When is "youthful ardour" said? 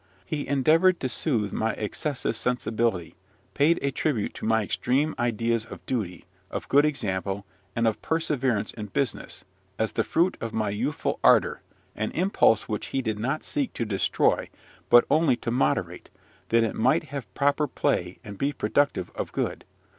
10.71-11.61